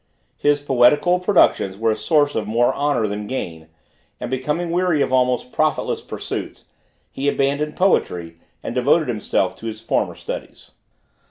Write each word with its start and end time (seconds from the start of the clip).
His 0.39 0.61
poetical 0.61 1.19
productions 1.19 1.77
were 1.77 1.91
a 1.91 1.95
source 1.95 2.33
of 2.33 2.47
more 2.47 2.73
honor 2.73 3.05
than 3.05 3.27
gain, 3.27 3.67
and, 4.19 4.31
becoming 4.31 4.71
weary 4.71 4.99
of 5.03 5.13
almost 5.13 5.51
profitless 5.51 6.01
pursuits, 6.01 6.63
he 7.11 7.27
abandoned 7.27 7.75
poetry, 7.75 8.37
and 8.63 8.73
devoted 8.73 9.09
himself 9.09 9.55
to 9.57 9.67
his 9.67 9.79
former 9.79 10.15
studies. 10.15 10.71